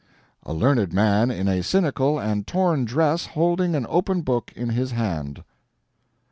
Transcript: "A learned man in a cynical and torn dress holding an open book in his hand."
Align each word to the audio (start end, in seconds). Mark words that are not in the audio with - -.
"A 0.41 0.51
learned 0.51 0.93
man 0.93 1.29
in 1.29 1.47
a 1.47 1.61
cynical 1.61 2.17
and 2.17 2.47
torn 2.47 2.85
dress 2.85 3.27
holding 3.27 3.75
an 3.75 3.85
open 3.87 4.21
book 4.23 4.51
in 4.55 4.69
his 4.69 4.93
hand." 4.93 5.43